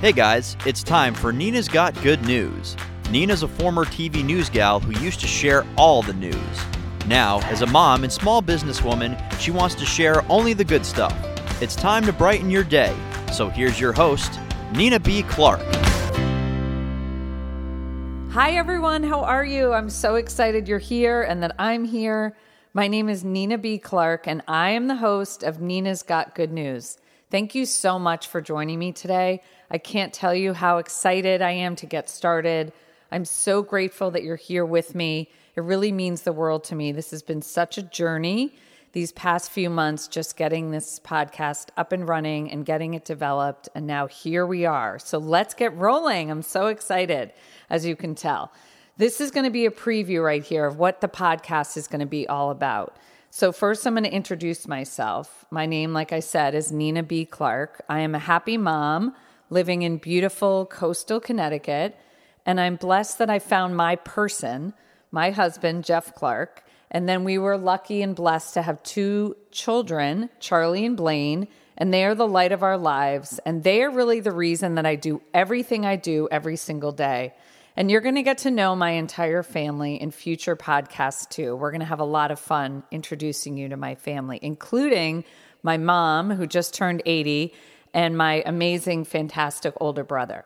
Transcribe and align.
Hey 0.00 0.12
guys, 0.12 0.56
it's 0.64 0.82
time 0.82 1.12
for 1.12 1.30
Nina's 1.30 1.68
Got 1.68 1.94
Good 2.00 2.22
News. 2.24 2.74
Nina's 3.10 3.42
a 3.42 3.48
former 3.48 3.84
TV 3.84 4.24
news 4.24 4.48
gal 4.48 4.80
who 4.80 4.98
used 4.98 5.20
to 5.20 5.26
share 5.26 5.66
all 5.76 6.00
the 6.00 6.14
news. 6.14 6.34
Now, 7.06 7.40
as 7.50 7.60
a 7.60 7.66
mom 7.66 8.02
and 8.02 8.10
small 8.10 8.42
businesswoman, 8.42 9.20
she 9.38 9.50
wants 9.50 9.74
to 9.74 9.84
share 9.84 10.24
only 10.30 10.54
the 10.54 10.64
good 10.64 10.86
stuff. 10.86 11.14
It's 11.60 11.76
time 11.76 12.06
to 12.06 12.14
brighten 12.14 12.50
your 12.50 12.64
day. 12.64 12.96
So 13.30 13.50
here's 13.50 13.78
your 13.78 13.92
host, 13.92 14.40
Nina 14.72 14.98
B. 14.98 15.22
Clark. 15.24 15.60
Hi, 18.30 18.52
everyone. 18.52 19.02
How 19.02 19.20
are 19.20 19.44
you? 19.44 19.74
I'm 19.74 19.90
so 19.90 20.14
excited 20.14 20.66
you're 20.66 20.78
here 20.78 21.20
and 21.24 21.42
that 21.42 21.54
I'm 21.58 21.84
here. 21.84 22.34
My 22.72 22.88
name 22.88 23.10
is 23.10 23.22
Nina 23.22 23.58
B. 23.58 23.76
Clark, 23.76 24.26
and 24.26 24.40
I 24.48 24.70
am 24.70 24.86
the 24.86 24.96
host 24.96 25.42
of 25.42 25.60
Nina's 25.60 26.02
Got 26.02 26.34
Good 26.34 26.52
News. 26.52 26.96
Thank 27.30 27.54
you 27.54 27.64
so 27.64 27.96
much 27.96 28.26
for 28.26 28.40
joining 28.40 28.80
me 28.80 28.90
today. 28.90 29.42
I 29.70 29.78
can't 29.78 30.12
tell 30.12 30.34
you 30.34 30.52
how 30.52 30.78
excited 30.78 31.40
I 31.40 31.52
am 31.52 31.76
to 31.76 31.86
get 31.86 32.10
started. 32.10 32.72
I'm 33.12 33.24
so 33.24 33.62
grateful 33.62 34.10
that 34.10 34.24
you're 34.24 34.34
here 34.34 34.66
with 34.66 34.96
me. 34.96 35.30
It 35.54 35.60
really 35.60 35.92
means 35.92 36.22
the 36.22 36.32
world 36.32 36.64
to 36.64 36.74
me. 36.74 36.90
This 36.90 37.12
has 37.12 37.22
been 37.22 37.40
such 37.40 37.78
a 37.78 37.82
journey 37.82 38.56
these 38.94 39.12
past 39.12 39.52
few 39.52 39.70
months, 39.70 40.08
just 40.08 40.36
getting 40.36 40.72
this 40.72 40.98
podcast 40.98 41.68
up 41.76 41.92
and 41.92 42.08
running 42.08 42.50
and 42.50 42.66
getting 42.66 42.94
it 42.94 43.04
developed. 43.04 43.68
And 43.76 43.86
now 43.86 44.08
here 44.08 44.44
we 44.44 44.66
are. 44.66 44.98
So 44.98 45.18
let's 45.18 45.54
get 45.54 45.76
rolling. 45.76 46.32
I'm 46.32 46.42
so 46.42 46.66
excited, 46.66 47.32
as 47.68 47.86
you 47.86 47.94
can 47.94 48.16
tell. 48.16 48.52
This 48.96 49.20
is 49.20 49.30
going 49.30 49.44
to 49.44 49.50
be 49.50 49.66
a 49.66 49.70
preview 49.70 50.24
right 50.24 50.42
here 50.42 50.66
of 50.66 50.78
what 50.78 51.00
the 51.00 51.06
podcast 51.06 51.76
is 51.76 51.86
going 51.86 52.00
to 52.00 52.06
be 52.06 52.26
all 52.26 52.50
about. 52.50 52.96
So, 53.32 53.52
first, 53.52 53.86
I'm 53.86 53.94
going 53.94 54.02
to 54.02 54.12
introduce 54.12 54.66
myself. 54.66 55.44
My 55.52 55.64
name, 55.64 55.92
like 55.92 56.12
I 56.12 56.18
said, 56.18 56.52
is 56.52 56.72
Nina 56.72 57.04
B. 57.04 57.24
Clark. 57.24 57.80
I 57.88 58.00
am 58.00 58.16
a 58.16 58.18
happy 58.18 58.56
mom 58.56 59.14
living 59.50 59.82
in 59.82 59.98
beautiful 59.98 60.66
coastal 60.66 61.20
Connecticut, 61.20 61.96
and 62.44 62.60
I'm 62.60 62.74
blessed 62.74 63.18
that 63.18 63.30
I 63.30 63.38
found 63.38 63.76
my 63.76 63.94
person, 63.94 64.74
my 65.12 65.30
husband, 65.30 65.84
Jeff 65.84 66.12
Clark. 66.12 66.64
And 66.90 67.08
then 67.08 67.22
we 67.22 67.38
were 67.38 67.56
lucky 67.56 68.02
and 68.02 68.16
blessed 68.16 68.54
to 68.54 68.62
have 68.62 68.82
two 68.82 69.36
children, 69.52 70.30
Charlie 70.40 70.84
and 70.84 70.96
Blaine, 70.96 71.46
and 71.76 71.94
they 71.94 72.04
are 72.04 72.16
the 72.16 72.26
light 72.26 72.50
of 72.50 72.64
our 72.64 72.76
lives. 72.76 73.38
And 73.46 73.62
they 73.62 73.84
are 73.84 73.92
really 73.92 74.18
the 74.18 74.32
reason 74.32 74.74
that 74.74 74.86
I 74.86 74.96
do 74.96 75.22
everything 75.32 75.86
I 75.86 75.94
do 75.94 76.26
every 76.32 76.56
single 76.56 76.90
day. 76.90 77.34
And 77.80 77.90
you're 77.90 78.02
going 78.02 78.16
to 78.16 78.22
get 78.22 78.36
to 78.38 78.50
know 78.50 78.76
my 78.76 78.90
entire 78.90 79.42
family 79.42 79.98
in 79.98 80.10
future 80.10 80.54
podcasts 80.54 81.26
too. 81.26 81.56
We're 81.56 81.70
going 81.70 81.80
to 81.80 81.86
have 81.86 81.98
a 81.98 82.04
lot 82.04 82.30
of 82.30 82.38
fun 82.38 82.82
introducing 82.90 83.56
you 83.56 83.70
to 83.70 83.76
my 83.78 83.94
family, 83.94 84.38
including 84.42 85.24
my 85.62 85.78
mom, 85.78 86.30
who 86.30 86.46
just 86.46 86.74
turned 86.74 87.02
80, 87.06 87.54
and 87.94 88.18
my 88.18 88.42
amazing, 88.44 89.06
fantastic 89.06 89.72
older 89.80 90.04
brother. 90.04 90.44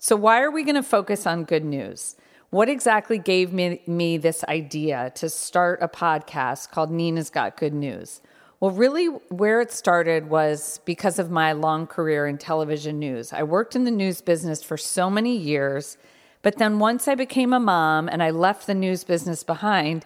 So, 0.00 0.16
why 0.16 0.42
are 0.42 0.50
we 0.50 0.64
going 0.64 0.74
to 0.74 0.82
focus 0.82 1.24
on 1.24 1.44
good 1.44 1.64
news? 1.64 2.16
What 2.50 2.68
exactly 2.68 3.16
gave 3.16 3.52
me, 3.52 3.80
me 3.86 4.16
this 4.18 4.42
idea 4.48 5.12
to 5.14 5.28
start 5.28 5.78
a 5.82 5.88
podcast 5.88 6.72
called 6.72 6.90
Nina's 6.90 7.30
Got 7.30 7.56
Good 7.56 7.74
News? 7.74 8.22
Well, 8.58 8.72
really, 8.72 9.06
where 9.06 9.60
it 9.60 9.70
started 9.70 10.28
was 10.30 10.80
because 10.84 11.20
of 11.20 11.30
my 11.30 11.52
long 11.52 11.86
career 11.86 12.26
in 12.26 12.38
television 12.38 12.98
news. 12.98 13.32
I 13.32 13.44
worked 13.44 13.76
in 13.76 13.84
the 13.84 13.92
news 13.92 14.20
business 14.20 14.64
for 14.64 14.76
so 14.76 15.08
many 15.08 15.36
years 15.36 15.96
but 16.42 16.58
then 16.58 16.78
once 16.78 17.08
I 17.08 17.14
became 17.14 17.52
a 17.52 17.60
mom 17.60 18.08
and 18.08 18.22
I 18.22 18.30
left 18.30 18.66
the 18.66 18.74
news 18.74 19.04
business 19.04 19.44
behind, 19.44 20.04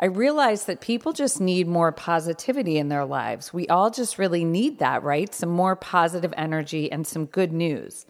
I 0.00 0.06
realized 0.06 0.66
that 0.68 0.80
people 0.80 1.12
just 1.12 1.40
need 1.40 1.66
more 1.66 1.90
positivity 1.90 2.78
in 2.78 2.88
their 2.88 3.04
lives. 3.04 3.52
We 3.52 3.66
all 3.66 3.90
just 3.90 4.18
really 4.18 4.44
need 4.44 4.78
that, 4.78 5.02
right? 5.02 5.34
Some 5.34 5.48
more 5.48 5.74
positive 5.74 6.32
energy 6.36 6.92
and 6.92 7.06
some 7.06 7.26
good 7.26 7.52
news. 7.52 8.06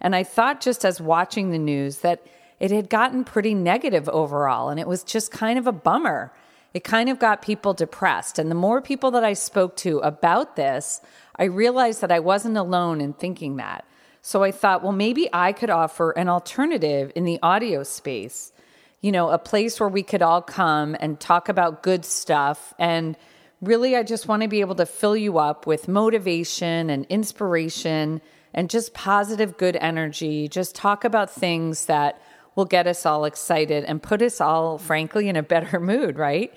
And 0.00 0.14
I 0.14 0.22
thought, 0.22 0.60
just 0.60 0.84
as 0.84 1.00
watching 1.00 1.50
the 1.50 1.58
news, 1.58 1.98
that 1.98 2.24
it 2.60 2.70
had 2.70 2.88
gotten 2.88 3.24
pretty 3.24 3.54
negative 3.54 4.08
overall, 4.08 4.68
and 4.68 4.78
it 4.78 4.86
was 4.86 5.02
just 5.02 5.32
kind 5.32 5.58
of 5.58 5.66
a 5.66 5.72
bummer. 5.72 6.32
It 6.74 6.84
kind 6.84 7.08
of 7.08 7.18
got 7.18 7.42
people 7.42 7.74
depressed. 7.74 8.38
And 8.38 8.50
the 8.50 8.54
more 8.54 8.80
people 8.80 9.10
that 9.12 9.24
I 9.24 9.32
spoke 9.32 9.76
to 9.78 9.98
about 9.98 10.54
this, 10.54 11.00
I 11.36 11.44
realized 11.44 12.00
that 12.02 12.12
I 12.12 12.20
wasn't 12.20 12.56
alone 12.56 13.00
in 13.00 13.14
thinking 13.14 13.56
that. 13.56 13.84
So 14.22 14.44
I 14.44 14.52
thought, 14.52 14.84
well, 14.84 14.92
maybe 14.92 15.28
I 15.32 15.52
could 15.52 15.68
offer 15.68 16.12
an 16.12 16.28
alternative 16.28 17.10
in 17.16 17.24
the 17.24 17.40
audio 17.42 17.82
space, 17.82 18.52
you 19.00 19.10
know, 19.10 19.30
a 19.30 19.38
place 19.38 19.80
where 19.80 19.88
we 19.88 20.04
could 20.04 20.22
all 20.22 20.40
come 20.40 20.96
and 21.00 21.18
talk 21.18 21.48
about 21.48 21.82
good 21.82 22.04
stuff. 22.04 22.72
And 22.78 23.16
really, 23.60 23.96
I 23.96 24.04
just 24.04 24.28
want 24.28 24.42
to 24.42 24.48
be 24.48 24.60
able 24.60 24.76
to 24.76 24.86
fill 24.86 25.16
you 25.16 25.38
up 25.38 25.66
with 25.66 25.88
motivation 25.88 26.88
and 26.88 27.04
inspiration 27.06 28.22
and 28.54 28.70
just 28.70 28.94
positive, 28.94 29.56
good 29.56 29.76
energy. 29.76 30.46
Just 30.46 30.76
talk 30.76 31.04
about 31.04 31.28
things 31.28 31.86
that 31.86 32.22
will 32.54 32.64
get 32.64 32.86
us 32.86 33.04
all 33.04 33.24
excited 33.24 33.82
and 33.84 34.00
put 34.00 34.22
us 34.22 34.40
all, 34.40 34.78
frankly, 34.78 35.28
in 35.28 35.34
a 35.34 35.42
better 35.42 35.80
mood, 35.80 36.16
right? 36.16 36.54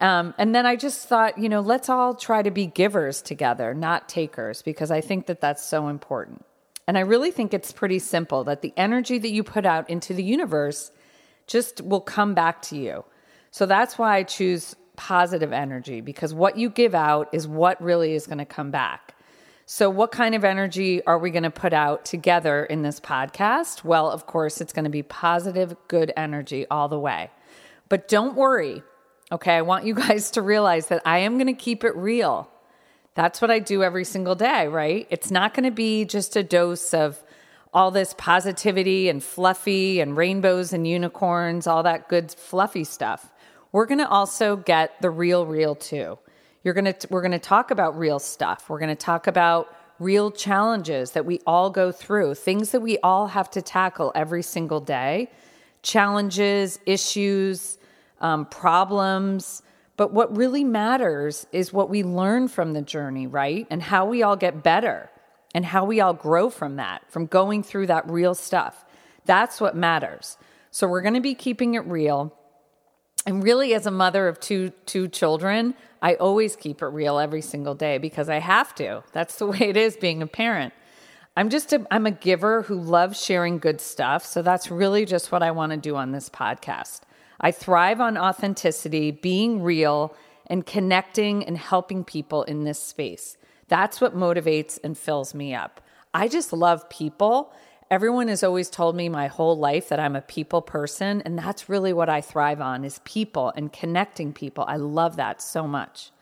Um, 0.00 0.34
and 0.36 0.52
then 0.52 0.66
I 0.66 0.74
just 0.74 1.06
thought, 1.08 1.38
you 1.38 1.48
know, 1.48 1.60
let's 1.60 1.88
all 1.88 2.16
try 2.16 2.42
to 2.42 2.50
be 2.50 2.66
givers 2.66 3.22
together, 3.22 3.72
not 3.72 4.08
takers, 4.08 4.62
because 4.62 4.90
I 4.90 5.00
think 5.00 5.26
that 5.26 5.40
that's 5.40 5.64
so 5.64 5.86
important. 5.86 6.44
And 6.86 6.98
I 6.98 7.02
really 7.02 7.30
think 7.30 7.54
it's 7.54 7.72
pretty 7.72 7.98
simple 7.98 8.44
that 8.44 8.62
the 8.62 8.72
energy 8.76 9.18
that 9.18 9.30
you 9.30 9.42
put 9.42 9.64
out 9.64 9.88
into 9.88 10.12
the 10.12 10.22
universe 10.22 10.90
just 11.46 11.80
will 11.80 12.00
come 12.00 12.34
back 12.34 12.62
to 12.62 12.76
you. 12.76 13.04
So 13.50 13.66
that's 13.66 13.98
why 13.98 14.16
I 14.16 14.22
choose 14.22 14.76
positive 14.96 15.52
energy 15.52 16.00
because 16.00 16.32
what 16.34 16.56
you 16.56 16.70
give 16.70 16.94
out 16.94 17.28
is 17.32 17.48
what 17.48 17.80
really 17.82 18.14
is 18.14 18.26
going 18.26 18.38
to 18.38 18.44
come 18.44 18.70
back. 18.70 19.14
So, 19.66 19.88
what 19.88 20.12
kind 20.12 20.34
of 20.34 20.44
energy 20.44 21.02
are 21.06 21.18
we 21.18 21.30
going 21.30 21.44
to 21.44 21.50
put 21.50 21.72
out 21.72 22.04
together 22.04 22.66
in 22.66 22.82
this 22.82 23.00
podcast? 23.00 23.82
Well, 23.82 24.10
of 24.10 24.26
course, 24.26 24.60
it's 24.60 24.74
going 24.74 24.84
to 24.84 24.90
be 24.90 25.02
positive, 25.02 25.74
good 25.88 26.12
energy 26.18 26.66
all 26.70 26.88
the 26.88 26.98
way. 26.98 27.30
But 27.88 28.06
don't 28.06 28.34
worry, 28.34 28.82
okay? 29.32 29.54
I 29.54 29.62
want 29.62 29.86
you 29.86 29.94
guys 30.06 30.32
to 30.32 30.42
realize 30.42 30.88
that 30.88 31.00
I 31.06 31.18
am 31.18 31.38
going 31.38 31.46
to 31.46 31.54
keep 31.54 31.82
it 31.82 31.96
real. 31.96 32.50
That's 33.14 33.40
what 33.40 33.50
I 33.50 33.60
do 33.60 33.82
every 33.82 34.04
single 34.04 34.34
day, 34.34 34.66
right? 34.66 35.06
It's 35.08 35.30
not 35.30 35.54
going 35.54 35.64
to 35.64 35.70
be 35.70 36.04
just 36.04 36.36
a 36.36 36.42
dose 36.42 36.92
of 36.92 37.22
all 37.72 37.90
this 37.90 38.14
positivity 38.16 39.08
and 39.08 39.22
fluffy 39.22 40.00
and 40.00 40.16
rainbows 40.16 40.72
and 40.72 40.86
unicorns, 40.86 41.66
all 41.66 41.82
that 41.82 42.08
good 42.08 42.32
fluffy 42.32 42.84
stuff. 42.84 43.32
We're 43.72 43.86
going 43.86 43.98
to 43.98 44.08
also 44.08 44.56
get 44.56 45.00
the 45.00 45.10
real 45.10 45.46
real 45.46 45.74
too. 45.74 46.18
You're 46.62 46.74
going 46.74 46.92
to 46.92 47.08
we're 47.10 47.20
going 47.20 47.32
to 47.32 47.38
talk 47.38 47.70
about 47.70 47.98
real 47.98 48.18
stuff. 48.18 48.68
We're 48.68 48.78
going 48.78 48.96
to 48.96 48.96
talk 48.96 49.26
about 49.26 49.74
real 49.98 50.30
challenges 50.30 51.12
that 51.12 51.24
we 51.24 51.40
all 51.46 51.70
go 51.70 51.92
through, 51.92 52.34
things 52.34 52.70
that 52.70 52.80
we 52.80 52.98
all 52.98 53.28
have 53.28 53.50
to 53.50 53.62
tackle 53.62 54.12
every 54.14 54.42
single 54.42 54.80
day. 54.80 55.30
Challenges, 55.82 56.78
issues, 56.86 57.78
um, 58.20 58.46
problems, 58.46 59.62
but 59.96 60.12
what 60.12 60.36
really 60.36 60.64
matters 60.64 61.46
is 61.52 61.72
what 61.72 61.88
we 61.88 62.02
learn 62.02 62.48
from 62.48 62.72
the 62.72 62.82
journey, 62.82 63.26
right? 63.26 63.66
And 63.70 63.82
how 63.82 64.06
we 64.06 64.22
all 64.22 64.36
get 64.36 64.62
better 64.62 65.10
and 65.54 65.64
how 65.64 65.84
we 65.84 66.00
all 66.00 66.14
grow 66.14 66.50
from 66.50 66.76
that, 66.76 67.02
from 67.10 67.26
going 67.26 67.62
through 67.62 67.86
that 67.86 68.10
real 68.10 68.34
stuff. 68.34 68.84
That's 69.24 69.60
what 69.60 69.76
matters. 69.76 70.36
So 70.70 70.88
we're 70.88 71.02
going 71.02 71.14
to 71.14 71.20
be 71.20 71.34
keeping 71.34 71.74
it 71.74 71.86
real. 71.86 72.36
And 73.24 73.42
really 73.42 73.72
as 73.72 73.86
a 73.86 73.90
mother 73.90 74.26
of 74.26 74.40
two 74.40 74.70
two 74.84 75.08
children, 75.08 75.74
I 76.02 76.14
always 76.16 76.56
keep 76.56 76.82
it 76.82 76.86
real 76.86 77.18
every 77.18 77.40
single 77.40 77.74
day 77.74 77.98
because 77.98 78.28
I 78.28 78.40
have 78.40 78.74
to. 78.74 79.04
That's 79.12 79.36
the 79.36 79.46
way 79.52 79.60
it 79.60 79.76
is 79.76 79.96
being 79.96 80.20
a 80.20 80.26
parent. 80.26 80.74
I'm 81.36 81.50
just 81.50 81.72
a 81.72 81.84
I'm 81.90 82.06
a 82.06 82.12
giver 82.12 82.62
who 82.62 82.80
loves 82.80 83.20
sharing 83.20 83.58
good 83.58 83.80
stuff, 83.80 84.24
so 84.24 84.40
that's 84.40 84.70
really 84.70 85.04
just 85.04 85.32
what 85.32 85.42
I 85.42 85.50
want 85.50 85.72
to 85.72 85.76
do 85.76 85.96
on 85.96 86.12
this 86.12 86.28
podcast. 86.28 87.00
I 87.40 87.50
thrive 87.50 88.00
on 88.00 88.16
authenticity, 88.16 89.10
being 89.10 89.60
real, 89.60 90.14
and 90.46 90.64
connecting 90.64 91.44
and 91.44 91.58
helping 91.58 92.04
people 92.04 92.44
in 92.44 92.62
this 92.62 92.80
space. 92.80 93.36
That's 93.66 94.00
what 94.00 94.16
motivates 94.16 94.78
and 94.84 94.96
fills 94.96 95.34
me 95.34 95.54
up. 95.54 95.80
I 96.12 96.28
just 96.28 96.52
love 96.52 96.88
people. 96.88 97.52
Everyone 97.90 98.28
has 98.28 98.44
always 98.44 98.70
told 98.70 98.94
me 98.94 99.08
my 99.08 99.26
whole 99.26 99.58
life 99.58 99.88
that 99.88 99.98
I'm 99.98 100.14
a 100.14 100.22
people 100.22 100.62
person, 100.62 101.20
and 101.22 101.36
that's 101.36 101.68
really 101.68 101.92
what 101.92 102.08
I 102.08 102.20
thrive 102.20 102.60
on 102.60 102.84
is 102.84 103.00
people 103.04 103.52
and 103.56 103.72
connecting 103.72 104.32
people. 104.32 104.64
I 104.68 104.76
love 104.76 105.16
that 105.16 105.42
so 105.42 105.66
much. 105.66 106.12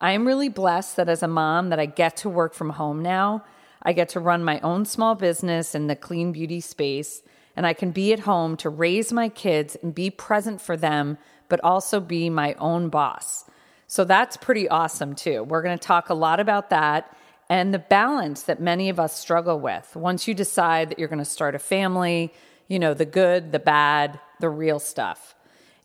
I 0.00 0.12
am 0.12 0.26
really 0.26 0.48
blessed 0.48 0.96
that 0.96 1.08
as 1.08 1.22
a 1.24 1.28
mom 1.28 1.70
that 1.70 1.80
I 1.80 1.86
get 1.86 2.16
to 2.18 2.28
work 2.28 2.54
from 2.54 2.70
home 2.70 3.02
now. 3.02 3.42
I 3.84 3.92
get 3.92 4.08
to 4.10 4.20
run 4.20 4.44
my 4.44 4.60
own 4.60 4.84
small 4.84 5.14
business 5.14 5.74
in 5.74 5.86
the 5.86 5.96
clean 5.96 6.32
beauty 6.32 6.60
space 6.60 7.22
and 7.56 7.66
I 7.66 7.72
can 7.72 7.90
be 7.90 8.12
at 8.12 8.20
home 8.20 8.56
to 8.58 8.68
raise 8.68 9.12
my 9.12 9.28
kids 9.28 9.76
and 9.82 9.94
be 9.94 10.10
present 10.10 10.60
for 10.60 10.76
them, 10.76 11.18
but 11.48 11.62
also 11.62 12.00
be 12.00 12.28
my 12.28 12.54
own 12.54 12.88
boss. 12.88 13.44
So 13.86 14.04
that's 14.04 14.36
pretty 14.36 14.68
awesome 14.68 15.14
too. 15.14 15.42
We're 15.44 15.62
going 15.62 15.78
to 15.78 15.86
talk 15.86 16.08
a 16.08 16.14
lot 16.14 16.40
about 16.40 16.70
that 16.70 17.16
and 17.48 17.72
the 17.72 17.78
balance 17.78 18.42
that 18.42 18.60
many 18.60 18.88
of 18.88 18.98
us 18.98 19.18
struggle 19.18 19.60
with. 19.60 19.94
Once 19.94 20.26
you 20.26 20.34
decide 20.34 20.90
that 20.90 20.98
you're 20.98 21.08
going 21.08 21.18
to 21.18 21.24
start 21.24 21.54
a 21.54 21.58
family, 21.58 22.32
you 22.68 22.78
know, 22.78 22.94
the 22.94 23.04
good, 23.04 23.52
the 23.52 23.58
bad, 23.58 24.18
the 24.40 24.48
real 24.48 24.80
stuff. 24.80 25.34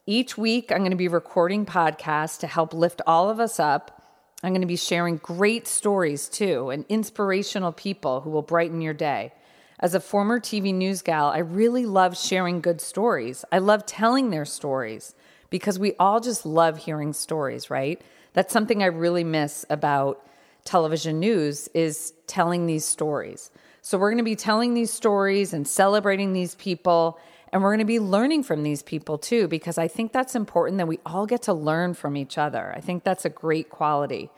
Each 0.06 0.38
week, 0.38 0.72
I'm 0.72 0.80
going 0.80 0.92
to 0.92 0.98
be 0.98 1.08
recording 1.08 1.66
podcasts 1.66 2.40
to 2.40 2.48
help 2.48 2.74
lift 2.74 3.02
all 3.06 3.30
of 3.30 3.40
us 3.40 3.60
up. 3.60 3.99
I'm 4.42 4.52
going 4.52 4.62
to 4.62 4.68
be 4.68 4.78
sharing 4.78 5.18
great 5.18 5.68
stories 5.68 6.30
too 6.30 6.70
and 6.70 6.86
inspirational 6.88 7.72
people 7.72 8.22
who 8.22 8.30
will 8.30 8.42
brighten 8.42 8.82
your 8.82 8.94
day. 8.94 9.34
As 9.80 9.96
a 9.96 10.00
former 10.00 10.40
TV 10.40 10.74
news 10.74 11.02
gal, 11.02 11.28
I 11.28 11.40
really 11.40 11.86
love 11.86 12.18
sharing 12.18 12.62
good 12.62 12.82
stories. 12.82 13.44
I 13.52 13.60
love 13.60 13.86
telling 13.86 14.30
their 14.30 14.46
stories 14.46 15.14
because 15.50 15.80
we 15.80 15.94
all 16.00 16.20
just 16.20 16.46
love 16.46 16.78
hearing 16.78 17.14
stories, 17.14 17.70
right? 17.70 18.02
That's 18.34 18.54
something 18.54 18.84
I 18.84 18.88
really 18.88 19.24
miss 19.24 19.66
about 19.70 20.26
television 20.64 21.20
news 21.20 21.68
is 21.74 22.14
telling 22.28 22.66
these 22.66 22.86
stories. 22.86 23.52
So 23.82 23.98
we're 23.98 24.12
going 24.12 24.18
to 24.18 24.24
be 24.24 24.36
telling 24.36 24.74
these 24.74 24.92
stories 24.92 25.54
and 25.54 25.68
celebrating 25.68 26.34
these 26.34 26.56
people 26.56 27.20
and 27.52 27.62
we're 27.62 27.70
going 27.70 27.80
to 27.80 27.86
be 27.86 28.00
learning 28.00 28.44
from 28.44 28.64
these 28.64 28.84
people 28.84 29.18
too 29.18 29.48
because 29.48 29.78
I 29.78 29.88
think 29.88 30.12
that's 30.12 30.36
important 30.36 30.78
that 30.78 30.88
we 30.88 31.00
all 31.06 31.26
get 31.26 31.44
to 31.44 31.54
learn 31.54 31.94
from 31.94 32.16
each 32.16 32.38
other. 32.38 32.74
I 32.76 32.82
think 32.82 33.04
that's 33.04 33.26
a 33.26 33.30
great 33.30 33.70
quality. 33.70 34.30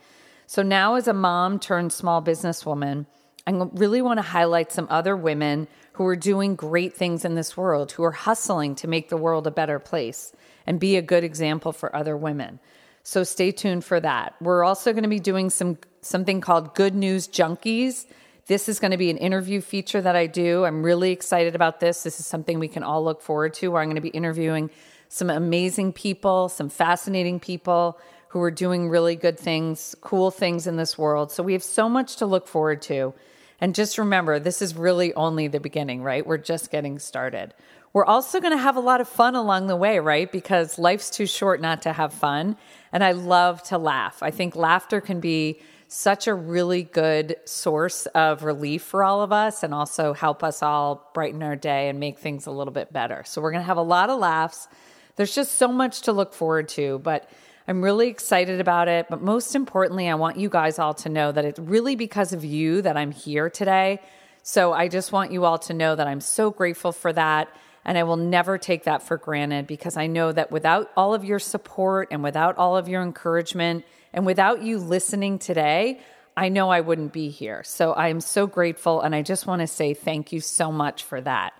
So 0.48 0.62
now 0.64 0.96
as 0.96 1.08
a 1.08 1.14
mom 1.14 1.60
turned 1.60 1.94
small 1.94 2.22
businesswoman, 2.22 3.06
I 3.48 3.52
really 3.74 4.02
want 4.02 4.18
to 4.18 4.24
highlight 4.24 4.72
some 4.72 4.88
other 4.90 5.16
women 5.16 5.68
who 5.94 6.06
are 6.06 6.16
doing 6.16 6.56
great 6.56 6.96
things 6.96 7.26
in 7.26 7.36
this 7.36 7.58
world, 7.58 7.92
who 7.94 8.04
are 8.04 8.12
hustling 8.12 8.76
to 8.76 8.88
make 8.88 9.10
the 9.10 9.18
world 9.18 9.48
a 9.48 9.52
better 9.52 9.80
place 9.80 10.32
and 10.66 10.80
be 10.80 10.96
a 10.96 11.02
good 11.02 11.24
example 11.24 11.72
for 11.72 11.96
other 11.96 12.16
women. 12.16 12.60
So 13.04 13.24
stay 13.24 13.52
tuned 13.52 13.84
for 13.84 14.00
that. 14.00 14.36
We're 14.40 14.64
also 14.64 14.94
going 14.94 15.04
to 15.04 15.10
be 15.10 15.20
doing 15.20 15.50
some 15.50 15.78
something 16.02 16.42
called 16.42 16.76
Good 16.76 16.96
News 16.96 17.28
Junkies. 17.28 18.06
This 18.52 18.68
is 18.68 18.82
going 18.82 18.92
to 18.92 18.98
be 18.98 19.10
an 19.10 19.16
interview 19.16 19.62
feature 19.62 20.02
that 20.02 20.18
I 20.18 20.28
do. 20.28 20.66
I'm 20.66 20.84
really 20.84 21.14
excited 21.14 21.56
about 21.56 21.80
this. 21.80 22.04
This 22.04 22.20
is 22.20 22.26
something 22.26 22.60
we 22.60 22.68
can 22.68 22.84
all 22.84 23.02
look 23.02 23.22
forward 23.22 23.54
to 23.54 23.70
where 23.70 23.82
I'm 23.82 23.88
going 23.88 23.96
to 23.96 24.02
be 24.02 24.10
interviewing 24.10 24.70
some 25.08 25.30
amazing 25.30 25.94
people, 25.94 26.50
some 26.50 26.68
fascinating 26.68 27.40
people 27.40 27.98
who 28.28 28.42
are 28.42 28.52
doing 28.52 28.90
really 28.90 29.16
good 29.16 29.40
things, 29.40 29.96
cool 30.02 30.32
things 30.32 30.68
in 30.68 30.76
this 30.76 30.98
world. 30.98 31.32
So 31.32 31.44
we 31.44 31.54
have 31.54 31.64
so 31.64 31.88
much 31.88 32.18
to 32.18 32.26
look 32.26 32.46
forward 32.46 32.82
to. 32.82 33.14
And 33.62 33.74
just 33.74 33.98
remember, 33.98 34.38
this 34.38 34.62
is 34.62 34.76
really 34.76 35.14
only 35.14 35.48
the 35.48 35.62
beginning, 35.62 36.04
right? 36.04 36.28
We're 36.28 36.38
just 36.38 36.72
getting 36.72 37.00
started. 37.00 37.54
We're 37.94 38.04
also 38.04 38.42
going 38.42 38.52
to 38.52 38.62
have 38.62 38.76
a 38.76 38.82
lot 38.82 39.00
of 39.00 39.08
fun 39.08 39.36
along 39.36 39.68
the 39.68 39.78
way, 39.78 40.00
right? 40.00 40.30
Because 40.30 40.78
life's 40.78 41.10
too 41.10 41.26
short 41.26 41.62
not 41.62 41.84
to 41.84 41.94
have 41.94 42.12
fun. 42.12 42.58
And 42.92 43.02
I 43.02 43.14
love 43.14 43.64
to 43.64 43.78
laugh. 43.78 44.22
I 44.22 44.32
think 44.32 44.58
laughter 44.58 45.00
can 45.00 45.22
be 45.22 45.62
such 45.94 46.26
a 46.26 46.34
really 46.34 46.84
good 46.84 47.36
source 47.44 48.06
of 48.06 48.44
relief 48.44 48.82
for 48.82 49.04
all 49.04 49.22
of 49.22 49.34
us 49.34 49.62
and 49.62 49.74
also 49.74 50.14
help 50.14 50.42
us 50.42 50.64
all 50.64 51.12
brighten 51.14 51.44
our 51.44 51.58
day 51.58 51.90
and 51.90 52.00
make 52.00 52.18
things 52.18 52.46
a 52.46 52.52
little 52.52 52.72
bit 52.72 52.94
better. 52.94 53.24
So, 53.26 53.42
we're 53.42 53.52
going 53.52 53.62
to 53.62 53.68
have 53.68 53.76
a 53.76 53.82
lot 53.82 54.10
of 54.10 54.18
laughs. 54.18 54.70
There's 55.18 55.36
just 55.36 55.56
so 55.56 55.68
much 55.68 56.04
to 56.04 56.14
look 56.14 56.34
forward 56.34 56.70
to, 56.70 57.00
but 57.00 57.30
I'm 57.68 57.82
really 57.82 58.08
excited 58.08 58.62
about 58.62 58.88
it. 58.88 59.08
But 59.10 59.22
most 59.22 59.54
importantly, 59.54 60.08
I 60.08 60.16
want 60.16 60.38
you 60.38 60.48
guys 60.48 60.80
all 60.80 60.94
to 60.94 61.10
know 61.10 61.34
that 61.34 61.44
it's 61.44 61.60
really 61.60 61.98
because 61.98 62.32
of 62.32 62.46
you 62.46 62.82
that 62.84 62.96
I'm 62.96 63.12
here 63.12 63.50
today. 63.50 64.00
So, 64.44 64.72
I 64.72 64.88
just 64.88 65.12
want 65.12 65.34
you 65.34 65.44
all 65.44 65.60
to 65.60 65.74
know 65.74 65.94
that 65.94 66.08
I'm 66.08 66.22
so 66.22 66.52
grateful 66.52 66.94
for 66.94 67.12
that. 67.12 67.54
And 67.84 67.98
I 67.98 68.04
will 68.04 68.18
never 68.18 68.58
take 68.58 68.84
that 68.84 69.04
for 69.04 69.18
granted 69.18 69.68
because 69.68 69.98
I 69.98 70.08
know 70.08 70.32
that 70.32 70.52
without 70.52 70.92
all 70.96 71.14
of 71.14 71.26
your 71.26 71.40
support 71.40 72.10
and 72.12 72.22
without 72.24 72.58
all 72.58 72.78
of 72.78 72.88
your 72.88 73.02
encouragement 73.02 73.86
and 74.14 74.26
without 74.26 74.62
you 74.62 74.78
listening 74.78 75.40
today, 75.40 76.00
I 76.38 76.50
know 76.50 76.70
I 76.70 76.82
wouldn't 76.82 77.12
be 77.12 77.30
here. 77.30 77.64
So 77.64 77.94
I 77.94 78.10
am 78.10 78.22
so 78.22 78.48
grateful. 78.48 79.02
And 79.02 79.16
I 79.16 79.22
just 79.22 79.48
want 79.48 79.62
to 79.62 79.68
say 79.68 79.94
thank 79.94 80.32
you 80.32 80.42
so 80.42 80.72
much 80.72 81.04
for 81.04 81.20
that. 81.22 81.54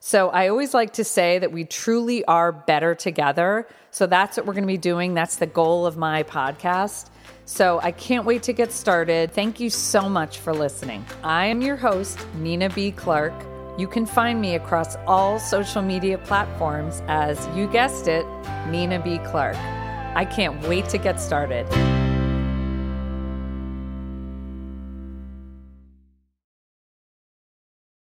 So 0.00 0.28
I 0.28 0.48
always 0.48 0.74
like 0.74 0.92
to 0.94 1.04
say 1.04 1.38
that 1.38 1.50
we 1.50 1.64
truly 1.64 2.24
are 2.26 2.52
better 2.52 2.94
together. 2.94 3.66
So 3.90 4.06
that's 4.06 4.36
what 4.36 4.44
we're 4.44 4.52
going 4.52 4.64
to 4.64 4.68
be 4.68 4.76
doing. 4.76 5.14
That's 5.14 5.36
the 5.36 5.46
goal 5.46 5.86
of 5.86 5.96
my 5.96 6.24
podcast. 6.24 7.08
So 7.46 7.80
I 7.82 7.90
can't 7.90 8.26
wait 8.26 8.42
to 8.44 8.52
get 8.52 8.70
started. 8.70 9.32
Thank 9.32 9.60
you 9.60 9.70
so 9.70 10.08
much 10.08 10.38
for 10.38 10.54
listening. 10.54 11.04
I 11.22 11.46
am 11.46 11.62
your 11.62 11.76
host, 11.76 12.18
Nina 12.34 12.68
B. 12.70 12.90
Clark. 12.90 13.53
You 13.76 13.88
can 13.88 14.06
find 14.06 14.40
me 14.40 14.54
across 14.54 14.94
all 15.08 15.40
social 15.40 15.82
media 15.82 16.16
platforms 16.16 17.02
as, 17.08 17.48
you 17.56 17.66
guessed 17.66 18.06
it, 18.06 18.24
Nina 18.68 19.00
B. 19.02 19.18
Clark. 19.18 19.56
I 20.14 20.24
can't 20.24 20.62
wait 20.68 20.88
to 20.90 20.98
get 20.98 21.20
started. 21.20 21.66